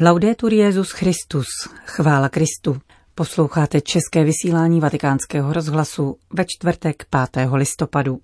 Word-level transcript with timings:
Laudetur 0.00 0.52
Jezus 0.52 0.90
Christus, 0.90 1.46
chvála 1.86 2.28
Kristu. 2.28 2.80
Posloucháte 3.14 3.80
české 3.80 4.24
vysílání 4.24 4.80
Vatikánského 4.80 5.52
rozhlasu 5.52 6.16
ve 6.32 6.44
čtvrtek 6.44 7.04
5. 7.32 7.48
listopadu. 7.52 8.18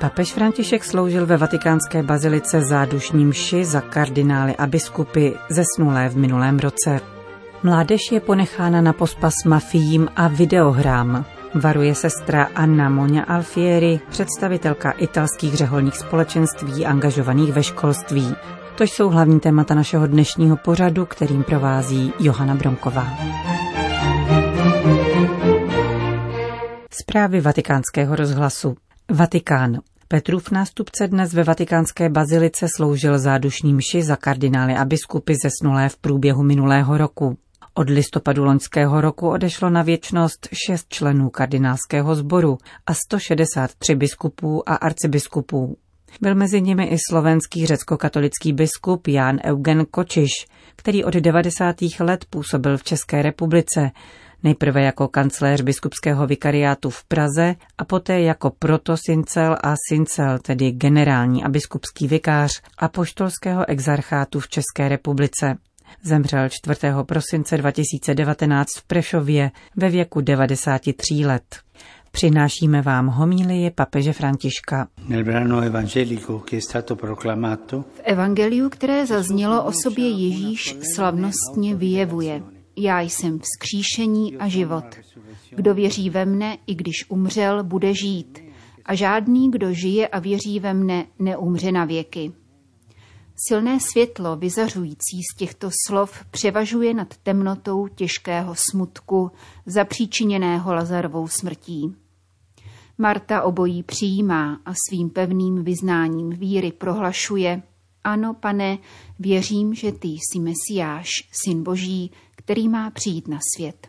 Papež 0.00 0.32
František 0.32 0.84
sloužil 0.84 1.26
ve 1.26 1.36
vatikánské 1.36 2.02
bazilice 2.02 2.60
zádušní 2.60 3.24
mši 3.24 3.64
za 3.64 3.80
kardinály 3.80 4.56
a 4.56 4.66
biskupy 4.66 5.30
zesnulé 5.50 6.08
v 6.08 6.16
minulém 6.16 6.58
roce. 6.58 7.00
Mládež 7.62 8.00
je 8.12 8.20
ponechána 8.20 8.80
na 8.80 8.92
pospas 8.92 9.34
mafiím 9.44 10.08
a 10.16 10.28
videohrám. 10.28 11.37
Varuje 11.60 11.94
sestra 11.94 12.48
Anna 12.54 12.88
Monia 12.88 13.22
Alfieri, 13.22 14.00
představitelka 14.10 14.90
italských 14.90 15.54
řeholních 15.54 15.96
společenství 15.96 16.86
angažovaných 16.86 17.52
ve 17.52 17.62
školství. 17.62 18.34
To 18.76 18.84
jsou 18.84 19.08
hlavní 19.08 19.40
témata 19.40 19.74
našeho 19.74 20.06
dnešního 20.06 20.56
pořadu, 20.56 21.06
kterým 21.06 21.44
provází 21.44 22.12
Johana 22.20 22.54
Bromková. 22.54 23.18
Zprávy 26.90 27.40
vatikánského 27.40 28.16
rozhlasu. 28.16 28.76
Vatikán. 29.10 29.78
Petrův 30.08 30.50
nástupce 30.50 31.08
dnes 31.08 31.34
ve 31.34 31.44
vatikánské 31.44 32.08
bazilice 32.08 32.66
sloužil 32.76 33.18
zádušní 33.18 33.74
mši 33.74 34.02
za 34.02 34.16
kardinály 34.16 34.74
a 34.74 34.84
biskupy 34.84 35.34
zesnulé 35.42 35.88
v 35.88 35.96
průběhu 35.96 36.42
minulého 36.42 36.98
roku. 36.98 37.38
Od 37.78 37.90
listopadu 37.90 38.44
loňského 38.44 39.00
roku 39.00 39.28
odešlo 39.28 39.70
na 39.70 39.82
věčnost 39.82 40.48
šest 40.66 40.86
členů 40.88 41.30
kardinálského 41.30 42.14
sboru 42.14 42.58
a 42.86 42.94
163 42.94 43.94
biskupů 43.94 44.68
a 44.68 44.74
arcibiskupů. 44.74 45.76
Byl 46.20 46.34
mezi 46.34 46.60
nimi 46.60 46.84
i 46.84 46.96
slovenský 47.08 47.66
řecko-katolický 47.66 48.52
biskup 48.52 49.06
Jan 49.06 49.38
Eugen 49.44 49.86
Kočiš, 49.90 50.30
který 50.76 51.04
od 51.04 51.14
90. 51.14 51.76
let 52.00 52.24
působil 52.30 52.76
v 52.76 52.84
České 52.84 53.22
republice, 53.22 53.90
nejprve 54.42 54.82
jako 54.82 55.08
kancléř 55.08 55.60
biskupského 55.60 56.26
vikariátu 56.26 56.90
v 56.90 57.04
Praze 57.04 57.54
a 57.78 57.84
poté 57.84 58.20
jako 58.20 58.50
protosincel 58.58 59.56
a 59.64 59.74
sincel, 59.88 60.38
tedy 60.38 60.70
generální 60.70 61.44
a 61.44 61.48
biskupský 61.48 62.08
vikář 62.08 62.62
a 62.78 62.88
poštolského 62.88 63.68
exarchátu 63.68 64.40
v 64.40 64.48
České 64.48 64.88
republice. 64.88 65.58
Zemřel 66.02 66.48
4. 66.48 66.80
prosince 67.02 67.56
2019 67.56 68.68
v 68.76 68.82
Prešově 68.86 69.50
ve 69.76 69.88
věku 69.88 70.20
93 70.20 71.14
let. 71.26 71.56
Přinášíme 72.10 72.82
vám 72.82 73.06
homílie 73.06 73.70
papeže 73.70 74.12
Františka. 74.12 74.88
V 77.94 78.00
evangeliu, 78.04 78.68
které 78.68 79.06
zaznělo 79.06 79.64
o 79.64 79.72
sobě 79.72 80.08
Ježíš, 80.08 80.76
slavnostně 80.94 81.74
vyjevuje. 81.74 82.42
Já 82.76 83.00
jsem 83.00 83.38
vzkříšení 83.38 84.36
a 84.36 84.48
život. 84.48 84.84
Kdo 85.50 85.74
věří 85.74 86.10
ve 86.10 86.24
mne, 86.24 86.58
i 86.66 86.74
když 86.74 87.04
umřel, 87.08 87.64
bude 87.64 87.94
žít. 87.94 88.38
A 88.84 88.94
žádný, 88.94 89.50
kdo 89.50 89.72
žije 89.72 90.08
a 90.08 90.18
věří 90.18 90.60
ve 90.60 90.74
mne, 90.74 91.04
neumře 91.18 91.72
na 91.72 91.84
věky. 91.84 92.32
Silné 93.46 93.80
světlo 93.80 94.36
vyzařující 94.36 95.22
z 95.32 95.36
těchto 95.36 95.70
slov 95.86 96.24
převažuje 96.30 96.94
nad 96.94 97.16
temnotou 97.16 97.88
těžkého 97.88 98.54
smutku 98.70 99.30
zapříčiněného 99.66 100.74
Lazarovou 100.74 101.28
smrtí. 101.28 101.94
Marta 102.98 103.42
obojí 103.42 103.82
přijímá 103.82 104.60
a 104.64 104.72
svým 104.88 105.10
pevným 105.10 105.64
vyznáním 105.64 106.30
víry 106.30 106.72
prohlašuje 106.72 107.62
Ano, 108.04 108.34
pane, 108.34 108.78
věřím, 109.18 109.74
že 109.74 109.92
ty 109.92 110.08
jsi 110.08 110.40
Mesiáš, 110.40 111.08
syn 111.44 111.62
Boží, 111.62 112.10
který 112.36 112.68
má 112.68 112.90
přijít 112.90 113.28
na 113.28 113.38
svět. 113.56 113.88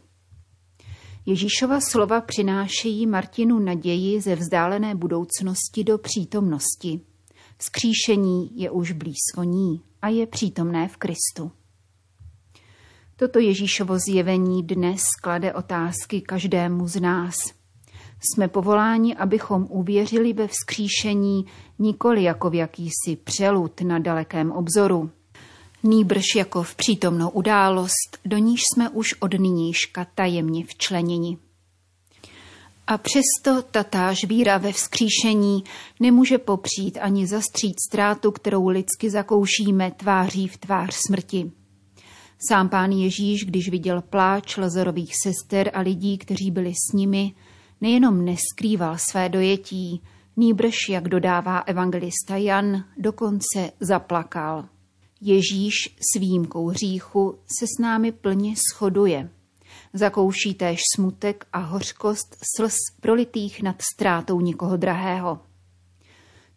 Ježíšova 1.25 1.81
slova 1.81 2.21
přinášejí 2.21 3.07
Martinu 3.07 3.59
naději 3.59 4.21
ze 4.21 4.35
vzdálené 4.35 4.95
budoucnosti 4.95 5.83
do 5.83 5.97
přítomnosti– 5.97 7.01
Skříšení 7.61 8.61
je 8.61 8.71
už 8.71 8.91
blízko 8.91 9.43
ní 9.43 9.81
a 10.01 10.07
je 10.07 10.27
přítomné 10.27 10.87
v 10.87 10.97
Kristu. 10.97 11.51
Toto 13.15 13.39
Ježíšovo 13.39 13.99
zjevení 13.99 14.63
dnes 14.63 15.01
klade 15.21 15.53
otázky 15.53 16.21
každému 16.21 16.87
z 16.87 17.01
nás. 17.01 17.35
Jsme 18.21 18.47
povoláni, 18.47 19.15
abychom 19.15 19.67
uvěřili 19.69 20.33
ve 20.33 20.47
vzkříšení 20.47 21.45
nikoli 21.79 22.23
jako 22.23 22.49
v 22.49 22.55
jakýsi 22.55 23.15
přelud 23.23 23.81
na 23.81 23.99
dalekém 23.99 24.51
obzoru, 24.51 25.11
nýbrž 25.83 26.35
jako 26.35 26.63
v 26.63 26.75
přítomnou 26.75 27.29
událost, 27.29 28.17
do 28.25 28.37
níž 28.37 28.61
jsme 28.73 28.89
už 28.89 29.13
od 29.13 29.33
nynějška 29.33 30.05
tajemně 30.15 30.65
včleněni. 30.65 31.37
A 32.89 32.97
přesto 32.97 33.61
tatáž 33.71 34.23
víra 34.23 34.57
ve 34.57 34.73
vzkříšení 34.73 35.63
nemůže 35.99 36.37
popřít 36.37 36.97
ani 37.01 37.27
zastřít 37.27 37.75
ztrátu, 37.89 38.31
kterou 38.31 38.67
lidsky 38.67 39.09
zakoušíme 39.09 39.91
tváří 39.91 40.47
v 40.47 40.57
tvář 40.57 40.95
smrti. 41.07 41.51
Sám 42.49 42.69
pán 42.69 42.91
Ježíš, 42.91 43.45
když 43.45 43.69
viděl 43.69 44.01
pláč 44.01 44.57
Lazarových 44.57 45.13
sester 45.23 45.71
a 45.73 45.79
lidí, 45.79 46.17
kteří 46.17 46.51
byli 46.51 46.73
s 46.73 46.93
nimi, 46.93 47.33
nejenom 47.81 48.25
neskrýval 48.25 48.97
své 48.97 49.29
dojetí, 49.29 50.01
nýbrž, 50.37 50.75
jak 50.89 51.09
dodává 51.09 51.59
evangelista 51.59 52.37
Jan, 52.37 52.83
dokonce 52.97 53.71
zaplakal. 53.79 54.65
Ježíš 55.21 55.73
s 55.99 56.19
výjimkou 56.19 56.67
hříchu 56.67 57.35
se 57.59 57.65
s 57.65 57.81
námi 57.81 58.11
plně 58.11 58.53
shoduje– 58.73 59.29
zakouší 59.93 60.53
též 60.53 60.79
smutek 60.95 61.45
a 61.53 61.59
hořkost 61.59 62.37
slz 62.55 62.75
prolitých 63.01 63.63
nad 63.63 63.75
ztrátou 63.93 64.41
někoho 64.41 64.77
drahého. 64.77 65.39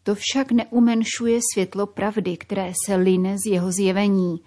To 0.03 0.15
však 0.15 0.53
neumenšuje 0.53 1.41
světlo 1.55 1.87
pravdy, 1.87 2.37
které 2.37 2.73
se 2.87 2.95
line 2.95 3.37
z 3.39 3.51
jeho 3.51 3.73
zjevení. 3.73 4.41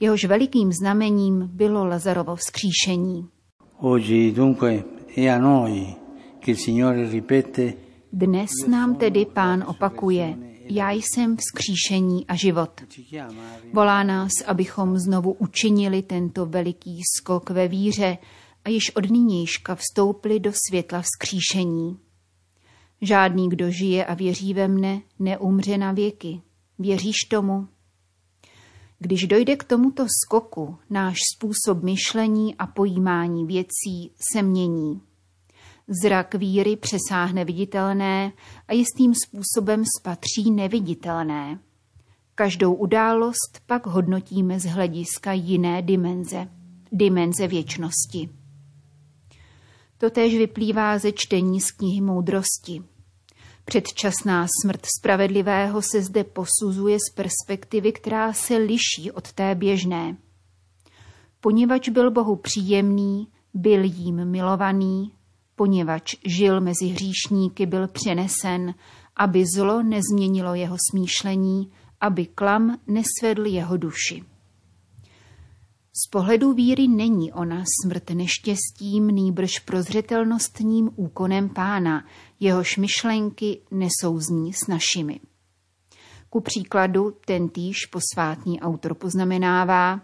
Jehož 0.00 0.24
velikým 0.24 0.72
znamením 0.72 1.50
bylo 1.52 1.84
Lazarovo 1.84 2.36
vzkříšení. 2.36 3.28
Dnes 8.12 8.50
nám 8.68 8.94
tedy 8.94 9.26
pán 9.26 9.64
opakuje, 9.66 10.36
já 10.68 10.90
jsem 10.90 11.36
vzkříšení 11.36 12.26
a 12.26 12.34
život. 12.34 12.80
Volá 13.72 14.02
nás, 14.02 14.32
abychom 14.46 14.98
znovu 14.98 15.32
učinili 15.32 16.02
tento 16.02 16.46
veliký 16.46 17.00
skok 17.18 17.50
ve 17.50 17.68
víře 17.68 18.18
a 18.64 18.68
již 18.68 18.96
od 18.96 19.10
nynějška 19.10 19.74
vstoupili 19.74 20.40
do 20.40 20.52
světla 20.68 21.02
vzkříšení. 21.02 21.98
Žádný, 23.00 23.48
kdo 23.48 23.70
žije 23.70 24.04
a 24.04 24.14
věří 24.14 24.54
ve 24.54 24.68
mne, 24.68 25.00
neumře 25.18 25.78
na 25.78 25.92
věky. 25.92 26.40
Věříš 26.78 27.16
tomu? 27.30 27.68
Když 28.98 29.26
dojde 29.26 29.56
k 29.56 29.64
tomuto 29.64 30.06
skoku, 30.24 30.78
náš 30.90 31.16
způsob 31.36 31.82
myšlení 31.82 32.54
a 32.54 32.66
pojímání 32.66 33.46
věcí 33.46 34.12
se 34.32 34.42
mění. 34.42 35.00
Zrak 35.88 36.34
víry 36.34 36.76
přesáhne 36.76 37.44
viditelné 37.44 38.32
a 38.68 38.72
jistým 38.72 39.14
způsobem 39.14 39.82
spatří 40.00 40.50
neviditelné. 40.50 41.58
Každou 42.34 42.74
událost 42.74 43.60
pak 43.66 43.86
hodnotíme 43.86 44.60
z 44.60 44.64
hlediska 44.64 45.32
jiné 45.32 45.82
dimenze, 45.82 46.48
dimenze 46.92 47.48
věčnosti. 47.48 48.28
Totéž 49.98 50.34
vyplývá 50.34 50.98
ze 50.98 51.12
čtení 51.12 51.60
z 51.60 51.70
knihy 51.70 52.00
moudrosti. 52.00 52.82
Předčasná 53.64 54.46
smrt 54.62 54.86
spravedlivého 54.98 55.82
se 55.82 56.02
zde 56.02 56.24
posuzuje 56.24 56.98
z 56.98 57.14
perspektivy, 57.14 57.92
která 57.92 58.32
se 58.32 58.56
liší 58.56 59.10
od 59.14 59.32
té 59.32 59.54
běžné. 59.54 60.16
Poněvadž 61.40 61.88
byl 61.88 62.10
Bohu 62.10 62.36
příjemný, 62.36 63.28
byl 63.54 63.84
jím 63.84 64.24
milovaný, 64.24 65.12
poněvadž 65.56 66.16
žil 66.24 66.60
mezi 66.60 66.86
hříšníky, 66.86 67.66
byl 67.66 67.88
přenesen, 67.88 68.74
aby 69.16 69.44
zlo 69.56 69.82
nezměnilo 69.82 70.54
jeho 70.54 70.76
smýšlení, 70.90 71.70
aby 72.00 72.26
klam 72.26 72.78
nesvedl 72.86 73.46
jeho 73.46 73.76
duši. 73.76 74.24
Z 76.04 76.10
pohledu 76.10 76.52
víry 76.52 76.88
není 76.88 77.32
ona 77.32 77.64
smrt 77.82 78.10
neštěstím, 78.10 79.06
nýbrž 79.06 79.58
prozřetelnostním 79.58 80.90
úkonem 80.96 81.48
pána, 81.48 82.04
jehož 82.40 82.76
myšlenky 82.76 83.60
nesouzní 83.70 84.52
s 84.52 84.66
našimi. 84.66 85.20
Ku 86.30 86.40
příkladu 86.40 87.16
tentýž 87.26 87.76
posvátný 87.86 88.60
autor 88.60 88.94
poznamenává, 88.94 90.00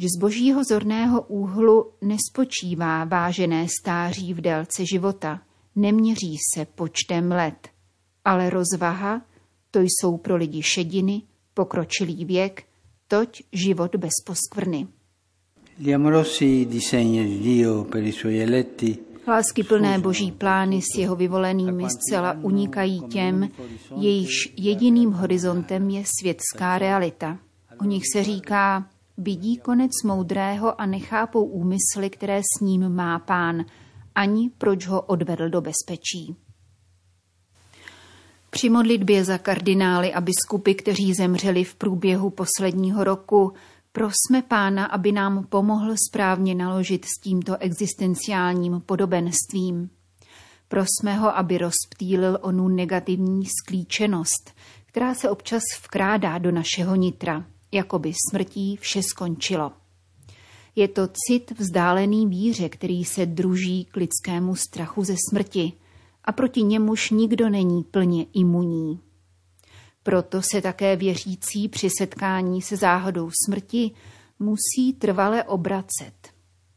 že 0.00 0.06
z 0.16 0.18
božího 0.20 0.64
zorného 0.64 1.22
úhlu 1.22 1.92
nespočívá 2.00 3.04
vážené 3.04 3.66
stáří 3.80 4.34
v 4.34 4.40
délce 4.40 4.86
života, 4.86 5.40
neměří 5.76 6.36
se 6.54 6.64
počtem 6.64 7.32
let, 7.32 7.68
ale 8.24 8.50
rozvaha, 8.50 9.22
to 9.70 9.80
jsou 9.80 10.16
pro 10.16 10.36
lidi 10.36 10.62
šediny, 10.62 11.22
pokročilý 11.54 12.24
věk, 12.24 12.64
toť 13.08 13.42
život 13.52 13.96
bez 13.96 14.10
poskvrny. 14.26 14.88
Lásky 19.28 19.62
plné 19.62 19.98
boží 19.98 20.32
plány 20.32 20.80
s 20.82 20.98
jeho 20.98 21.16
vyvolenými 21.16 21.84
zcela 21.90 22.36
unikají 22.42 23.00
těm, 23.00 23.48
jejichž 23.96 24.52
jediným 24.56 25.10
horizontem 25.10 25.90
je 25.90 26.02
světská 26.20 26.78
realita. 26.78 27.38
O 27.80 27.84
nich 27.84 28.02
se 28.12 28.24
říká, 28.24 28.86
vidí 29.20 29.56
konec 29.56 29.90
moudrého 30.04 30.80
a 30.80 30.86
nechápou 30.86 31.44
úmysly, 31.44 32.10
které 32.10 32.40
s 32.40 32.60
ním 32.60 32.88
má 32.88 33.18
pán, 33.18 33.64
ani 34.14 34.50
proč 34.58 34.86
ho 34.86 35.02
odvedl 35.02 35.48
do 35.48 35.60
bezpečí. 35.60 36.36
Při 38.50 38.70
modlitbě 38.70 39.24
za 39.24 39.38
kardinály 39.38 40.12
a 40.12 40.20
biskupy, 40.20 40.74
kteří 40.74 41.14
zemřeli 41.14 41.64
v 41.64 41.74
průběhu 41.74 42.30
posledního 42.30 43.04
roku, 43.04 43.52
prosme 43.92 44.42
pána, 44.48 44.84
aby 44.84 45.12
nám 45.12 45.46
pomohl 45.46 45.94
správně 46.08 46.54
naložit 46.54 47.04
s 47.04 47.20
tímto 47.20 47.56
existenciálním 47.56 48.82
podobenstvím. 48.86 49.90
Prosme 50.68 51.16
ho, 51.16 51.36
aby 51.38 51.58
rozptýlil 51.58 52.38
onu 52.42 52.68
negativní 52.68 53.46
sklíčenost, 53.46 54.54
která 54.86 55.14
se 55.14 55.30
občas 55.30 55.62
vkrádá 55.84 56.38
do 56.38 56.52
našeho 56.52 56.94
nitra, 56.94 57.44
jako 57.72 57.98
by 57.98 58.12
smrtí 58.30 58.76
vše 58.76 59.02
skončilo. 59.02 59.72
Je 60.76 60.88
to 60.88 61.08
cit 61.12 61.52
vzdálený 61.58 62.26
víře, 62.26 62.68
který 62.68 63.04
se 63.04 63.26
druží 63.26 63.84
k 63.84 63.96
lidskému 63.96 64.56
strachu 64.56 65.04
ze 65.04 65.14
smrti 65.30 65.72
a 66.24 66.32
proti 66.32 66.62
němuž 66.62 67.10
nikdo 67.10 67.48
není 67.48 67.82
plně 67.82 68.26
imunní. 68.34 69.00
Proto 70.02 70.42
se 70.42 70.60
také 70.60 70.96
věřící 70.96 71.68
při 71.68 71.88
setkání 71.98 72.62
se 72.62 72.76
záhadou 72.76 73.30
smrti 73.46 73.90
musí 74.38 74.92
trvale 74.98 75.44
obracet. 75.44 76.14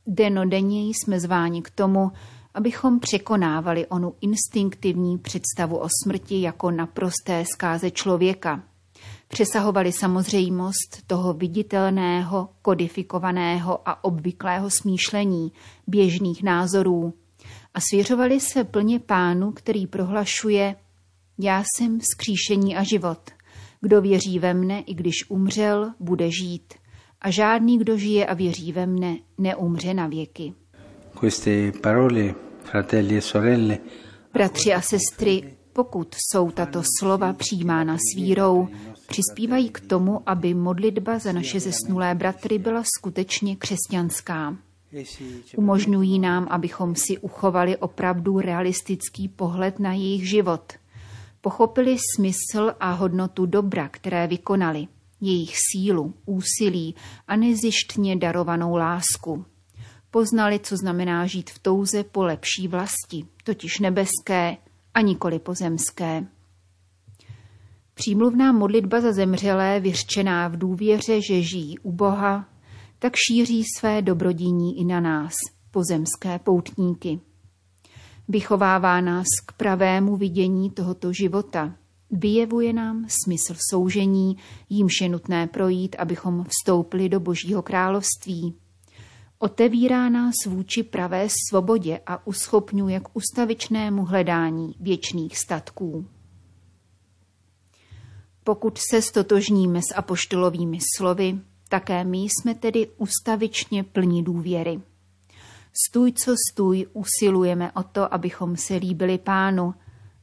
Denodenně 0.08 0.82
jsme 0.82 1.20
zváni 1.20 1.62
k 1.62 1.70
tomu, 1.70 2.12
abychom 2.54 3.00
překonávali 3.00 3.88
onu 3.88 4.16
instinktivní 4.22 5.18
představu 5.18 5.78
o 5.78 5.88
smrti 6.04 6.42
jako 6.42 6.72
naprosté 6.72 7.46
zkáze 7.54 7.92
člověka. 7.92 8.64
Přesahovali 9.34 9.92
samozřejmost 9.92 11.08
toho 11.08 11.34
viditelného, 11.34 12.50
kodifikovaného 12.62 13.90
a 13.90 14.04
obvyklého 14.04 14.70
smýšlení, 14.70 15.52
běžných 15.88 16.44
názorů 16.44 17.14
a 17.74 17.80
svěřovali 17.90 18.40
se 18.40 18.64
plně 18.64 19.00
pánu, 19.00 19.52
který 19.52 19.88
prohlašuje 19.88 20.76
Já 21.40 21.64
jsem 21.64 22.00
skříšení 22.14 22.76
a 22.76 22.84
život. 22.84 23.32
Kdo 23.82 24.02
věří 24.02 24.40
ve 24.40 24.54
mne, 24.54 24.80
i 24.80 24.94
když 24.94 25.16
umřel, 25.30 25.94
bude 26.00 26.32
žít. 26.32 26.74
A 27.22 27.32
žádný, 27.32 27.78
kdo 27.78 27.98
žije 27.98 28.26
a 28.26 28.34
věří 28.34 28.72
ve 28.72 28.86
mne, 28.86 29.18
neumře 29.38 29.94
na 29.94 30.08
věky. 30.08 30.54
Queste 31.20 31.72
parole, 31.72 32.34
fratelli 32.64 33.18
e 33.18 33.22
sorelle, 33.22 33.78
Bratři 34.34 34.74
a 34.74 34.82
sestry, 34.82 35.54
pokud 35.74 36.16
jsou 36.16 36.52
tato 36.52 36.82
slova 37.00 37.34
přijímána 37.34 37.98
s 37.98 38.16
vírou, 38.16 38.68
přispívají 39.08 39.70
k 39.70 39.80
tomu, 39.80 40.22
aby 40.26 40.54
modlitba 40.54 41.20
za 41.20 41.32
naše 41.32 41.60
zesnulé 41.60 42.16
bratry 42.16 42.60
byla 42.60 42.84
skutečně 42.98 43.56
křesťanská. 43.56 44.58
Umožňují 45.58 46.20
nám, 46.20 46.48
abychom 46.50 46.96
si 46.96 47.18
uchovali 47.18 47.78
opravdu 47.78 48.40
realistický 48.40 49.28
pohled 49.28 49.80
na 49.80 49.94
jejich 49.94 50.30
život. 50.30 50.74
Pochopili 51.42 51.98
smysl 52.16 52.74
a 52.80 52.92
hodnotu 52.92 53.46
dobra, 53.46 53.90
které 53.90 54.28
vykonali, 54.28 54.88
jejich 55.22 55.56
sílu, 55.72 56.14
úsilí 56.26 56.96
a 57.28 57.36
nezištně 57.36 58.16
darovanou 58.16 58.76
lásku. 58.76 59.46
Poznali, 60.12 60.60
co 60.60 60.78
znamená 60.78 61.26
žít 61.26 61.50
v 61.50 61.60
touze 61.60 62.04
po 62.04 62.24
lepší 62.24 62.68
vlasti, 62.68 63.26
totiž 63.44 63.80
nebeské 63.80 64.58
a 64.94 65.02
nikoli 65.02 65.40
pozemské. 65.40 66.26
Přímluvná 67.94 68.52
modlitba 68.52 69.02
za 69.02 69.12
zemřelé, 69.12 69.80
vyřčená 69.80 70.48
v 70.48 70.58
důvěře, 70.58 71.22
že 71.22 71.42
žijí 71.42 71.80
u 71.80 71.92
Boha, 71.92 72.50
tak 73.00 73.14
šíří 73.16 73.64
své 73.80 74.02
dobrodiní 74.02 74.80
i 74.80 74.86
na 74.86 75.00
nás, 75.00 75.34
pozemské 75.72 76.40
poutníky. 76.40 77.20
Vychovává 78.28 79.02
nás 79.02 79.26
k 79.46 79.52
pravému 79.54 80.16
vidění 80.16 80.70
tohoto 80.70 81.14
života, 81.14 81.76
vyjevuje 82.12 82.74
nám 82.74 83.06
smysl 83.24 83.56
soužení, 83.70 84.38
jímž 84.70 85.02
je 85.02 85.10
nutné 85.10 85.48
projít, 85.48 85.96
abychom 86.00 86.46
vstoupili 86.48 87.10
do 87.10 87.20
Božího 87.20 87.62
království. 87.62 88.56
Otevírá 89.40 90.10
nás 90.10 90.34
vůči 90.48 90.84
pravé 90.84 91.28
svobodě 91.50 92.00
a 92.06 92.28
uschopňuje 92.28 93.00
k 93.00 93.10
ustavičnému 93.14 94.06
hledání 94.06 94.76
věčných 94.80 95.38
statků. 95.38 96.06
Pokud 98.44 98.78
se 98.78 99.02
stotožníme 99.02 99.80
s 99.80 99.96
apoštolovými 99.96 100.80
slovy, 100.96 101.40
také 101.70 102.04
my 102.04 102.18
jsme 102.18 102.56
tedy 102.56 102.88
ustavičně 102.98 103.84
plní 103.84 104.24
důvěry. 104.24 104.82
Stůj, 105.88 106.14
co 106.14 106.36
stůj, 106.52 106.88
usilujeme 106.94 107.72
o 107.72 107.84
to, 107.84 108.14
abychom 108.14 108.58
se 108.58 108.76
líbili 108.76 109.18
pánu, 109.18 109.74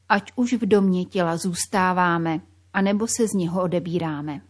ať 0.08 0.32
už 0.36 0.52
v 0.52 0.66
domě 0.66 1.04
těla 1.04 1.36
zůstáváme, 1.36 2.40
anebo 2.72 3.06
se 3.06 3.28
z 3.28 3.32
něho 3.32 3.62
odebíráme. 3.62 4.40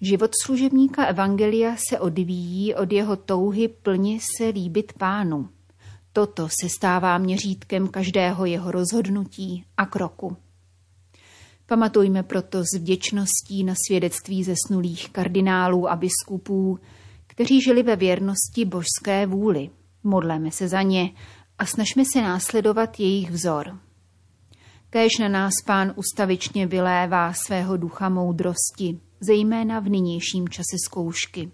Život 0.00 0.30
služebníka 0.42 1.04
Evangelia 1.04 1.76
se 1.88 1.98
odvíjí 1.98 2.74
od 2.74 2.92
jeho 2.92 3.16
touhy 3.16 3.68
plně 3.68 4.18
se 4.36 4.48
líbit 4.48 4.92
pánu. 4.92 5.48
Toto 6.12 6.48
se 6.48 6.68
stává 6.68 7.18
měřítkem 7.18 7.88
každého 7.88 8.44
jeho 8.44 8.70
rozhodnutí 8.70 9.64
a 9.76 9.86
kroku. 9.86 10.36
Pamatujme 11.72 12.22
proto 12.22 12.64
s 12.64 12.78
vděčností 12.78 13.64
na 13.64 13.74
svědectví 13.86 14.44
zesnulých 14.44 15.10
kardinálů 15.10 15.90
a 15.90 15.96
biskupů, 15.96 16.78
kteří 17.26 17.60
žili 17.60 17.82
ve 17.82 17.96
věrnosti 17.96 18.64
božské 18.64 19.26
vůli. 19.26 19.70
Modleme 20.04 20.50
se 20.50 20.68
za 20.68 20.82
ně 20.82 21.10
a 21.58 21.66
snažme 21.66 22.04
se 22.12 22.22
následovat 22.22 23.00
jejich 23.00 23.30
vzor. 23.30 23.78
Kéž 24.90 25.12
na 25.20 25.28
nás 25.28 25.52
pán 25.66 25.92
ustavičně 25.96 26.66
vylévá 26.66 27.32
svého 27.46 27.76
ducha 27.76 28.08
moudrosti, 28.08 29.00
zejména 29.20 29.80
v 29.80 29.88
nynějším 29.88 30.48
čase 30.48 30.76
zkoušky. 30.86 31.50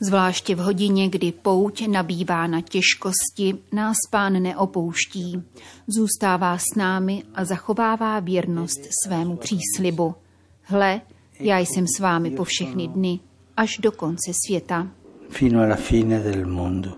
Zvláště 0.00 0.54
v 0.54 0.58
hodině, 0.58 1.08
kdy 1.08 1.32
pouť 1.32 1.88
nabývá 1.88 2.46
na 2.46 2.60
těžkosti, 2.60 3.58
nás 3.72 3.96
pán 4.10 4.42
neopouští, 4.42 5.42
zůstává 5.86 6.58
s 6.58 6.76
námi 6.76 7.22
a 7.34 7.44
zachovává 7.44 8.20
věrnost 8.20 8.80
svému 9.04 9.36
příslibu. 9.36 10.14
Hle, 10.62 11.00
já 11.40 11.58
jsem 11.58 11.86
s 11.96 12.00
vámi 12.00 12.30
po 12.30 12.44
všechny 12.44 12.88
dny, 12.88 13.20
až 13.56 13.78
do 13.78 13.92
konce 13.92 14.32
světa. 14.46 14.88
fino 15.28 15.60
alla 15.60 15.76
fine 15.76 16.20
del 16.20 16.46
mondo. 16.46 16.90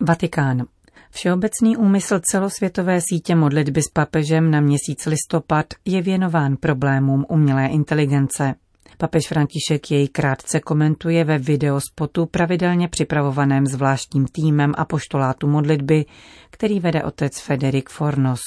Vatikán. 0.00 0.66
Všeobecný 1.10 1.76
úmysl 1.76 2.20
celosvětové 2.22 3.00
sítě 3.00 3.34
modlitby 3.34 3.82
s 3.82 3.90
papežem 3.92 4.50
na 4.50 4.60
měsíc 4.60 5.06
listopad 5.06 5.66
je 5.84 6.02
věnován 6.02 6.56
problémům 6.56 7.24
umělé 7.28 7.66
inteligence. 7.66 8.54
Papež 8.98 9.28
František 9.28 9.90
jej 9.90 10.08
krátce 10.08 10.60
komentuje 10.60 11.24
ve 11.24 11.38
videospotu 11.38 12.26
pravidelně 12.26 12.88
připravovaném 12.88 13.66
zvláštním 13.66 14.26
týmem 14.26 14.72
apoštolátu 14.76 15.46
modlitby, 15.46 16.04
který 16.50 16.80
vede 16.80 17.02
otec 17.02 17.40
Federik 17.40 17.88
Fornos. 17.88 18.40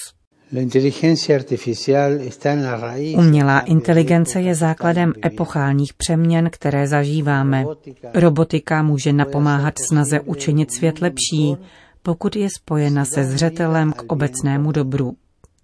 Umělá 3.18 3.60
inteligence 3.60 4.41
je 4.41 4.56
základem 4.56 5.13
epochálních 5.25 5.94
přeměn, 5.94 6.50
které 6.51 6.88
zažíváme. 6.88 7.65
Robotika 8.13 8.84
může 8.84 9.13
napomáhat 9.13 9.74
snaze 9.80 10.20
učinit 10.20 10.74
svět 10.74 11.01
lepší, 11.01 11.58
pokud 12.03 12.36
je 12.36 12.48
spojena 12.58 13.05
se 13.05 13.24
zřetelem 13.24 13.93
k 13.93 14.12
obecnému 14.12 14.72
dobru. 14.72 15.15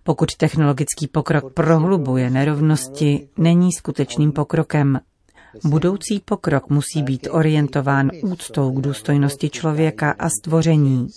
Pokud 0.04 0.36
technologický 0.36 1.08
pokrok 1.08 1.54
prohlubuje 1.54 2.30
nerovnosti, 2.30 3.28
není 3.38 3.74
skutečným 3.74 4.32
pokrokem. 4.32 5.00
Budoucí 5.64 6.20
pokrok 6.26 6.70
musí 6.70 7.04
být 7.04 7.28
orientován 7.32 8.12
úctou 8.22 8.72
k 8.72 8.82
důstojnosti 8.82 9.50
člověka 9.50 10.16
a 10.20 10.30
stvoření. 10.30 11.08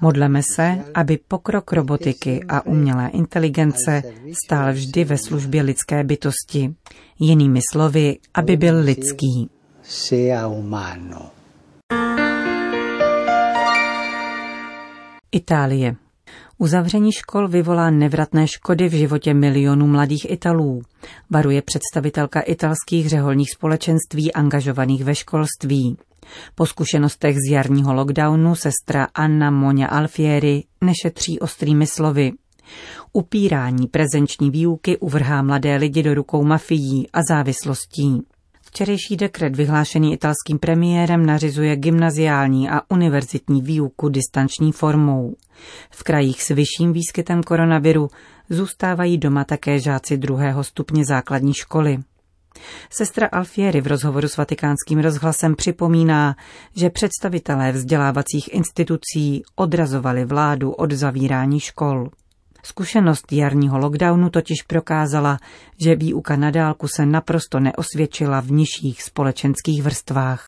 Modleme 0.00 0.40
se, 0.54 0.84
aby 0.94 1.18
pokrok 1.28 1.72
robotiky 1.72 2.44
a 2.48 2.66
umělé 2.66 3.08
inteligence 3.08 4.02
stál 4.44 4.72
vždy 4.72 5.04
ve 5.04 5.18
službě 5.18 5.62
lidské 5.62 6.04
bytosti. 6.04 6.74
Jinými 7.18 7.60
slovy, 7.72 8.18
aby 8.34 8.56
byl 8.56 8.80
lidský. 8.80 9.50
sea 9.82 10.48
umano. 10.48 11.30
Itálie. 15.34 15.96
Uzavření 16.58 17.12
škol 17.12 17.48
vyvolá 17.48 17.90
nevratné 17.90 18.48
škody 18.48 18.88
v 18.88 18.92
životě 18.92 19.34
milionů 19.34 19.86
mladých 19.86 20.30
Italů, 20.30 20.82
varuje 21.30 21.62
představitelka 21.62 22.40
italských 22.40 23.08
řeholních 23.08 23.50
společenství 23.50 24.32
angažovaných 24.32 25.04
ve 25.04 25.14
školství. 25.14 25.96
Po 26.54 26.66
zkušenostech 26.66 27.36
z 27.36 27.50
jarního 27.50 27.94
lockdownu 27.94 28.54
sestra 28.54 29.06
Anna 29.14 29.50
Monia 29.50 29.86
Alfieri 29.88 30.64
nešetří 30.80 31.40
ostrými 31.40 31.86
slovy. 31.86 32.32
Upírání 33.12 33.86
prezenční 33.86 34.50
výuky 34.50 34.98
uvrhá 34.98 35.42
mladé 35.42 35.76
lidi 35.76 36.02
do 36.02 36.14
rukou 36.14 36.44
mafií 36.44 37.08
a 37.12 37.18
závislostí. 37.28 38.22
Včerejší 38.74 39.16
dekret 39.16 39.56
vyhlášený 39.56 40.12
italským 40.12 40.58
premiérem 40.58 41.26
nařizuje 41.26 41.76
gymnaziální 41.76 42.70
a 42.70 42.80
univerzitní 42.88 43.62
výuku 43.62 44.08
distanční 44.08 44.72
formou. 44.72 45.34
V 45.90 46.02
krajích 46.02 46.42
s 46.42 46.48
vyšším 46.48 46.92
výskytem 46.92 47.42
koronaviru 47.42 48.08
zůstávají 48.50 49.18
doma 49.18 49.44
také 49.44 49.80
žáci 49.80 50.16
druhého 50.16 50.64
stupně 50.64 51.04
základní 51.04 51.54
školy. 51.54 51.98
Sestra 52.90 53.26
Alfieri 53.26 53.80
v 53.80 53.86
rozhovoru 53.86 54.28
s 54.28 54.36
vatikánským 54.36 54.98
rozhlasem 54.98 55.56
připomíná, 55.56 56.36
že 56.76 56.90
představitelé 56.90 57.72
vzdělávacích 57.72 58.54
institucí 58.54 59.42
odrazovali 59.56 60.24
vládu 60.24 60.72
od 60.72 60.92
zavírání 60.92 61.60
škol. 61.60 62.10
Zkušenost 62.64 63.32
jarního 63.32 63.78
lockdownu 63.78 64.30
totiž 64.30 64.62
prokázala, 64.62 65.38
že 65.80 65.96
výuka 65.96 66.36
na 66.36 66.50
dálku 66.50 66.88
se 66.88 67.06
naprosto 67.06 67.60
neosvědčila 67.60 68.40
v 68.40 68.50
nižších 68.50 69.02
společenských 69.02 69.82
vrstvách. 69.82 70.46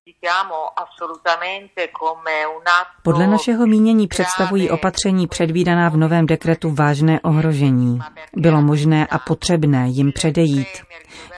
Podle 3.02 3.26
našeho 3.26 3.66
mínění 3.66 4.06
představují 4.08 4.70
opatření 4.70 5.26
předvídaná 5.26 5.88
v 5.88 5.96
novém 5.96 6.26
dekretu 6.26 6.70
vážné 6.70 7.20
ohrožení. 7.20 7.98
Bylo 8.36 8.62
možné 8.62 9.06
a 9.06 9.18
potřebné 9.18 9.88
jim 9.88 10.12
předejít. 10.12 10.68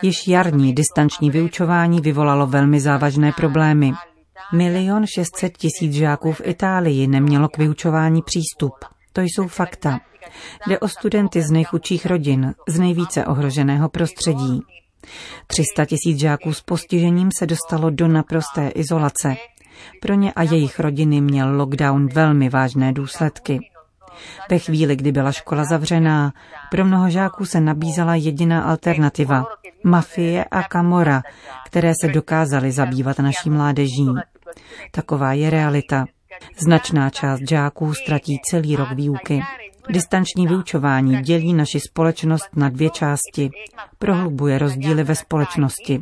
Již 0.02 0.28
jarní 0.28 0.74
distanční 0.74 1.30
vyučování 1.30 2.00
vyvolalo 2.00 2.46
velmi 2.46 2.80
závažné 2.80 3.32
problémy. 3.32 3.92
Milion 4.52 5.06
šestset 5.06 5.58
tisíc 5.58 5.92
žáků 5.92 6.32
v 6.32 6.40
Itálii 6.44 7.06
nemělo 7.06 7.48
k 7.48 7.58
vyučování 7.58 8.22
přístup. 8.22 8.74
To 9.12 9.20
jsou 9.20 9.48
fakta. 9.48 9.98
Jde 10.66 10.78
o 10.78 10.88
studenty 10.88 11.42
z 11.42 11.50
nejchudších 11.50 12.06
rodin, 12.06 12.54
z 12.68 12.78
nejvíce 12.78 13.26
ohroženého 13.26 13.88
prostředí. 13.88 14.62
300 15.46 15.84
tisíc 15.84 16.18
žáků 16.18 16.52
s 16.52 16.60
postižením 16.60 17.30
se 17.38 17.46
dostalo 17.46 17.90
do 17.90 18.08
naprosté 18.08 18.68
izolace. 18.68 19.36
Pro 20.02 20.14
ně 20.14 20.32
a 20.32 20.42
jejich 20.42 20.80
rodiny 20.80 21.20
měl 21.20 21.56
lockdown 21.56 22.08
velmi 22.08 22.48
vážné 22.48 22.92
důsledky. 22.92 23.58
Ve 24.50 24.58
chvíli, 24.58 24.96
kdy 24.96 25.12
byla 25.12 25.32
škola 25.32 25.64
zavřená, 25.64 26.32
pro 26.70 26.84
mnoho 26.84 27.10
žáků 27.10 27.44
se 27.44 27.60
nabízela 27.60 28.14
jediná 28.14 28.62
alternativa– 28.62 29.44
mafie 29.84 30.44
a 30.44 30.62
kamora, 30.62 31.22
které 31.66 31.92
se 32.00 32.08
dokázaly 32.08 32.72
zabývat 32.72 33.18
naší 33.18 33.50
mládeží. 33.50 34.08
Taková 34.90 35.32
je 35.32 35.50
realita. 35.50 36.04
Značná 36.58 37.10
část 37.10 37.40
žáků 37.48 37.94
ztratí 37.94 38.38
celý 38.50 38.76
rok 38.76 38.92
výuky. 38.92 39.42
Distanční 39.90 40.46
vyučování 40.46 41.22
dělí 41.22 41.54
naši 41.54 41.80
společnost 41.80 42.48
na 42.56 42.68
dvě 42.68 42.90
části. 42.90 43.50
Prohlubuje 43.98 44.58
rozdíly 44.58 45.04
ve 45.04 45.14
společnosti. 45.14 46.00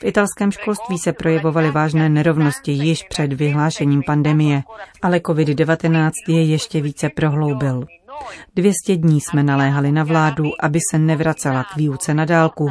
V 0.00 0.04
italském 0.04 0.52
školství 0.52 0.98
se 0.98 1.12
projevovaly 1.12 1.70
vážné 1.70 2.08
nerovnosti 2.08 2.72
již 2.72 3.02
před 3.02 3.32
vyhlášením 3.32 4.02
pandemie, 4.06 4.62
ale 5.02 5.18
COVID-19 5.18 6.10
je 6.28 6.44
ještě 6.44 6.80
více 6.80 7.08
prohloubil. 7.08 7.86
200 8.56 8.96
dní 8.96 9.20
jsme 9.20 9.42
naléhali 9.42 9.92
na 9.92 10.04
vládu, 10.04 10.44
aby 10.60 10.78
se 10.90 10.98
nevracela 10.98 11.64
k 11.64 11.76
výuce 11.76 12.14
na 12.14 12.24
dálku. 12.24 12.70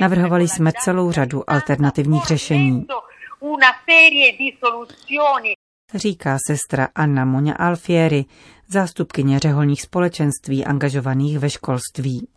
Navrhovali 0.00 0.48
jsme 0.48 0.72
celou 0.84 1.12
řadu 1.12 1.50
alternativních 1.50 2.24
řešení. 2.24 2.86
Říká 5.94 6.36
sestra 6.46 6.88
Anna 6.94 7.24
Monia 7.24 7.54
Alfieri, 7.54 8.24
zástupkyně 8.68 9.38
řeholních 9.38 9.82
společenství 9.82 10.64
angažovaných 10.64 11.38
ve 11.38 11.50
školství. 11.50 12.28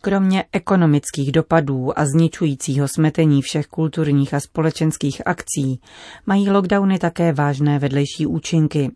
Kromě 0.00 0.44
ekonomických 0.52 1.32
dopadů 1.32 1.98
a 1.98 2.06
zničujícího 2.06 2.88
smetení 2.88 3.42
všech 3.42 3.66
kulturních 3.66 4.34
a 4.34 4.40
společenských 4.40 5.26
akcí 5.26 5.80
mají 6.26 6.50
lockdowny 6.50 6.98
také 6.98 7.32
vážné 7.32 7.78
vedlejší 7.78 8.26
účinky. 8.26 8.90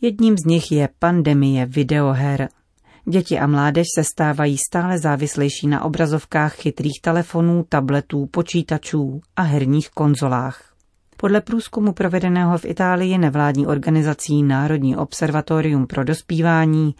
Jedním 0.00 0.36
z 0.36 0.44
nich 0.44 0.72
je 0.72 0.88
pandemie 0.98 1.66
videoher. 1.66 2.48
Děti 3.08 3.38
a 3.38 3.46
mládež 3.46 3.86
se 3.94 4.04
stávají 4.04 4.56
stále 4.58 4.98
závislejší 4.98 5.66
na 5.66 5.84
obrazovkách 5.84 6.54
chytrých 6.54 7.00
telefonů, 7.02 7.64
tabletů, 7.68 8.26
počítačů 8.26 9.20
a 9.36 9.42
herních 9.42 9.90
konzolách. 9.90 10.75
Podle 11.16 11.40
průzkumu 11.40 11.92
provedeného 11.92 12.58
v 12.58 12.64
Itálii 12.64 13.18
nevládní 13.18 13.66
organizací 13.66 14.42
Národní 14.42 14.96
observatorium 14.96 15.86
pro 15.86 16.04
dospívání 16.04 16.94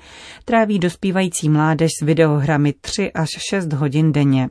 tráví 0.45 0.79
dospívající 0.79 1.49
mládež 1.49 1.91
s 2.01 2.05
videohrami 2.05 2.75
3 2.81 3.13
až 3.13 3.29
6 3.51 3.73
hodin 3.73 4.13
denně. 4.13 4.49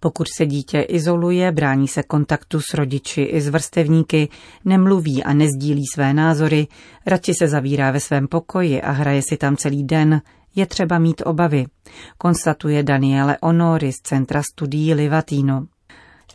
Pokud 0.00 0.26
se 0.36 0.46
dítě 0.46 0.80
izoluje, 0.80 1.52
brání 1.52 1.88
se 1.88 2.02
kontaktu 2.02 2.60
s 2.60 2.74
rodiči 2.74 3.22
i 3.22 3.40
s 3.40 3.48
vrstevníky, 3.48 4.28
nemluví 4.64 5.24
a 5.24 5.32
nezdílí 5.32 5.82
své 5.94 6.14
názory, 6.14 6.66
radši 7.06 7.34
se 7.34 7.48
zavírá 7.48 7.90
ve 7.90 8.00
svém 8.00 8.28
pokoji 8.28 8.82
a 8.82 8.90
hraje 8.90 9.22
si 9.22 9.36
tam 9.36 9.56
celý 9.56 9.84
den, 9.84 10.22
je 10.54 10.66
třeba 10.66 10.98
mít 10.98 11.22
obavy, 11.24 11.66
konstatuje 12.18 12.82
Daniele 12.82 13.36
Honori 13.42 13.92
z 13.92 13.96
Centra 14.02 14.42
studií 14.52 14.94
Livatino. 14.94 15.66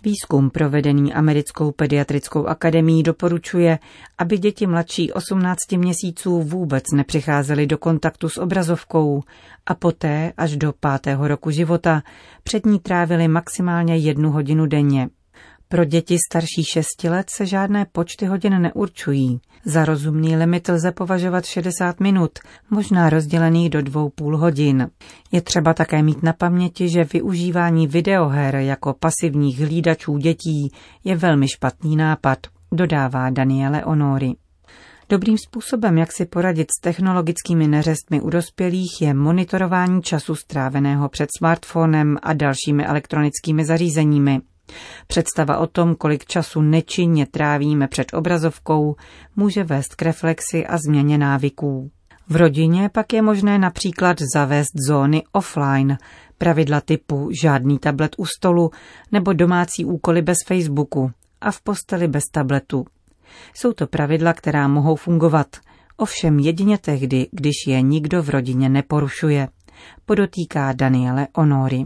Výzkum 0.04 0.50
provedený 0.50 1.14
Americkou 1.14 1.72
pediatrickou 1.72 2.46
akademií 2.46 3.04
doporučuje, 3.04 3.80
aby 4.18 4.38
děti 4.38 4.68
mladší 4.68 5.12
18 5.12 5.58
měsíců 5.78 6.42
vůbec 6.42 6.84
nepřicházely 6.94 7.68
do 7.68 7.78
kontaktu 7.78 8.30
s 8.30 8.38
obrazovkou 8.38 9.24
a 9.66 9.76
poté 9.76 10.34
až 10.38 10.58
do 10.58 10.74
pátého 10.80 11.28
roku 11.28 11.52
života 11.52 12.04
před 12.44 12.66
ní 12.66 12.80
trávili 12.80 13.28
maximálně 13.28 13.98
jednu 13.98 14.32
hodinu 14.32 14.66
denně. 14.66 15.10
Pro 15.72 15.86
děti 15.86 16.18
starší 16.30 16.64
6 16.64 17.04
let 17.04 17.30
se 17.30 17.46
žádné 17.46 17.86
počty 17.92 18.26
hodin 18.26 18.62
neurčují. 18.62 19.40
Za 19.66 19.86
rozumný 19.86 20.36
limit 20.36 20.70
lze 20.70 20.92
považovat 20.92 21.46
60 21.46 22.00
minut, 22.00 22.32
možná 22.70 23.10
rozdělených 23.10 23.70
do 23.70 23.82
dvou 23.82 24.10
půl 24.10 24.38
hodin. 24.38 24.90
Je 25.32 25.42
třeba 25.42 25.74
také 25.74 26.04
mít 26.04 26.24
na 26.24 26.34
paměti, 26.34 26.90
že 26.90 27.04
využívání 27.14 27.88
videoher 27.88 28.56
jako 28.56 28.94
pasivních 28.94 29.60
hlídačů 29.60 30.18
dětí 30.18 30.72
je 31.04 31.16
velmi 31.16 31.48
špatný 31.48 31.96
nápad, 31.96 32.40
dodává 32.72 33.30
Daniele 33.30 33.82
Honori. 33.86 34.34
Dobrým 35.10 35.38
způsobem, 35.38 35.98
jak 35.98 36.12
si 36.12 36.26
poradit 36.26 36.68
s 36.72 36.82
technologickými 36.82 37.68
neřestmi 37.68 38.22
u 38.22 38.30
dospělých, 38.30 39.02
je 39.02 39.14
monitorování 39.14 40.02
času 40.02 40.36
stráveného 40.36 41.10
před 41.10 41.30
smartphonem 41.38 42.18
a 42.24 42.34
dalšími 42.34 42.86
elektronickými 42.86 43.66
zařízeními. 43.66 44.42
Představa 45.08 45.58
o 45.58 45.68
tom, 45.68 45.96
kolik 45.96 46.26
času 46.26 46.62
nečinně 46.62 47.26
trávíme 47.26 47.88
před 47.88 48.14
obrazovkou, 48.14 48.96
může 49.36 49.64
vést 49.64 49.96
k 49.96 50.02
reflexi 50.02 50.66
a 50.68 50.78
změně 50.78 51.18
návyků. 51.18 51.92
V 52.30 52.36
rodině 52.36 52.90
pak 52.90 53.14
je 53.14 53.22
možné 53.22 53.58
například 53.58 54.18
zavést 54.36 54.72
zóny 54.88 55.24
offline, 55.32 55.98
pravidla 56.38 56.82
typu 56.82 57.30
žádný 57.42 57.80
tablet 57.80 58.16
u 58.18 58.26
stolu 58.26 58.72
nebo 59.12 59.34
domácí 59.34 59.86
úkoly 59.86 60.22
bez 60.22 60.38
Facebooku 60.48 61.12
a 61.42 61.52
v 61.52 61.62
posteli 61.62 62.08
bez 62.08 62.24
tabletu. 62.32 62.86
Jsou 63.54 63.74
to 63.74 63.88
pravidla, 63.88 64.34
která 64.34 64.68
mohou 64.68 64.96
fungovat, 64.96 65.48
ovšem 65.98 66.40
jedině 66.40 66.78
tehdy, 66.78 67.28
když 67.32 67.56
je 67.68 67.82
nikdo 67.82 68.24
v 68.24 68.30
rodině 68.30 68.70
neporušuje, 68.70 69.48
podotýká 70.06 70.74
Daniele 70.74 71.28
Honori. 71.36 71.86